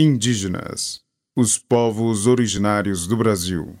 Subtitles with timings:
[0.00, 1.00] Indígenas,
[1.34, 3.76] os povos originários do Brasil.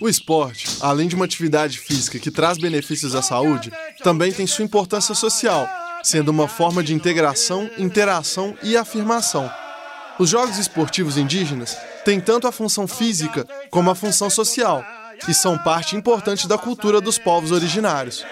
[0.00, 3.70] O esporte, além de uma atividade física que traz benefícios à saúde,
[4.02, 5.68] também tem sua importância social,
[6.02, 9.48] sendo uma forma de integração, interação e afirmação.
[10.18, 14.84] Os jogos esportivos indígenas têm tanto a função física como a função social
[15.28, 18.26] e são parte importante da cultura dos povos originários.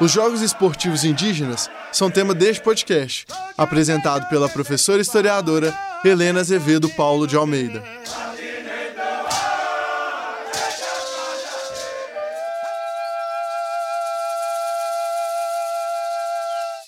[0.00, 3.26] Os Jogos Esportivos Indígenas são tema deste podcast,
[3.56, 7.82] apresentado pela professora historiadora Helena Azevedo Paulo de Almeida.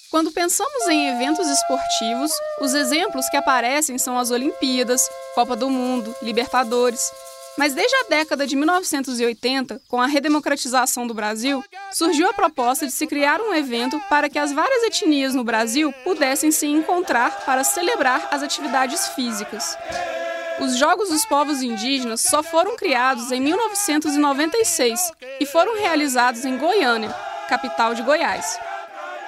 [0.09, 5.03] Quando pensamos em eventos esportivos, os exemplos que aparecem são as Olimpíadas,
[5.35, 7.11] Copa do Mundo, Libertadores,
[7.61, 12.93] mas desde a década de 1980, com a redemocratização do Brasil, surgiu a proposta de
[12.93, 17.63] se criar um evento para que as várias etnias no Brasil pudessem se encontrar para
[17.63, 19.77] celebrar as atividades físicas.
[20.59, 27.15] Os Jogos dos Povos Indígenas só foram criados em 1996 e foram realizados em Goiânia,
[27.47, 28.59] capital de Goiás.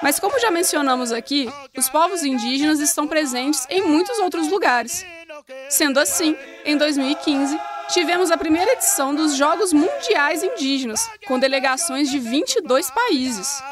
[0.02, 5.04] Mas, como já mencionamos aqui, os povos indígenas estão presentes em muitos outros lugares.
[5.68, 7.58] Sendo assim, em 2015,
[7.92, 13.62] tivemos a primeira edição dos Jogos Mundiais Indígenas, com delegações de 22 países.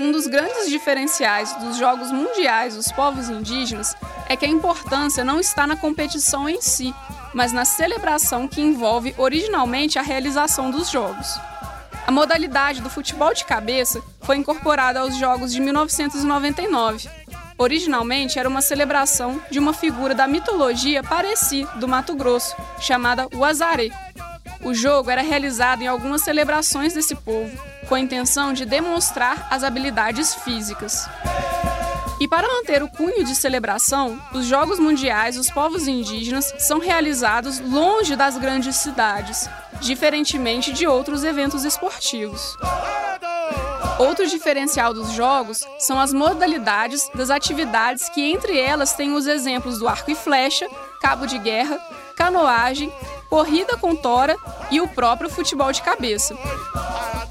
[0.00, 3.94] Um dos grandes diferenciais dos Jogos Mundiais dos Povos Indígenas
[4.28, 6.92] é que a importância não está na competição em si,
[7.32, 11.38] mas na celebração que envolve originalmente a realização dos Jogos.
[12.04, 17.08] A modalidade do futebol de cabeça foi incorporada aos Jogos de 1999
[17.56, 23.90] Originalmente era uma celebração de uma figura da mitologia Pareci, do Mato Grosso, chamada Uazaré.
[24.62, 27.56] O jogo era realizado em algumas celebrações desse povo,
[27.88, 31.08] com a intenção de demonstrar as habilidades físicas.
[32.20, 37.60] E para manter o cunho de celebração, os Jogos Mundiais dos Povos Indígenas são realizados
[37.60, 39.48] longe das grandes cidades,
[39.80, 42.56] diferentemente de outros eventos esportivos.
[44.04, 49.78] Outro diferencial dos jogos são as modalidades das atividades que entre elas têm os exemplos
[49.78, 50.68] do arco e flecha,
[51.00, 51.78] cabo de guerra,
[52.14, 52.92] canoagem,
[53.30, 54.36] corrida com tora
[54.70, 56.36] e o próprio futebol de cabeça.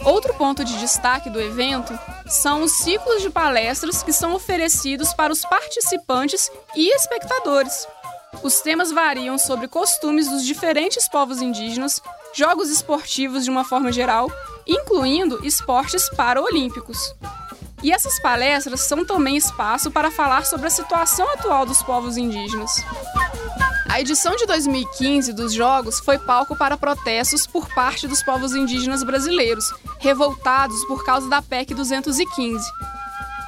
[0.03, 5.31] Outro ponto de destaque do evento são os ciclos de palestras que são oferecidos para
[5.31, 7.87] os participantes e espectadores.
[8.41, 12.01] Os temas variam sobre costumes dos diferentes povos indígenas,
[12.33, 14.27] jogos esportivos de uma forma geral
[14.67, 17.13] incluindo esportes paraolímpicos.
[17.81, 22.71] E essas palestras são também espaço para falar sobre a situação atual dos povos indígenas.
[23.89, 29.03] A edição de 2015 dos Jogos foi palco para protestos por parte dos povos indígenas
[29.03, 32.65] brasileiros, revoltados por causa da PEC 215.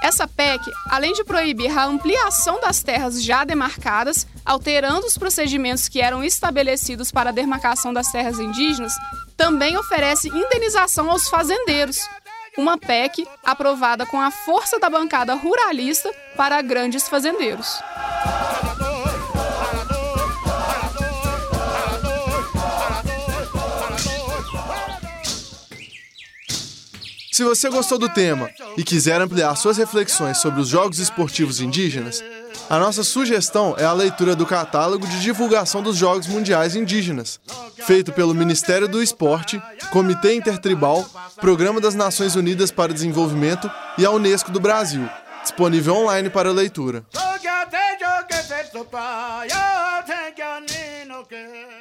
[0.04, 6.00] Essa PEC, além de proibir a ampliação das terras já demarcadas, alterando os procedimentos que
[6.00, 8.94] eram estabelecidos para a demarcação das terras indígenas,
[9.46, 12.00] também oferece indenização aos fazendeiros,
[12.58, 17.80] uma PEC aprovada com a força da bancada ruralista para grandes fazendeiros.
[27.32, 32.24] Se você gostou do tema e quiser ampliar suas reflexões sobre os jogos esportivos indígenas,
[32.70, 37.40] a nossa sugestão é a leitura do catálogo de divulgação dos Jogos Mundiais Indígenas,
[37.86, 39.62] feito pelo Ministério do Esporte,
[39.92, 41.06] Comitê Intertribal,
[41.38, 45.08] Programa das Nações Unidas para o Desenvolvimento e a Unesco do Brasil,
[45.42, 47.06] disponível online para leitura.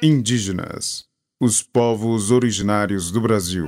[0.01, 1.05] Indígenas,
[1.41, 3.67] os povos originários do Brasil.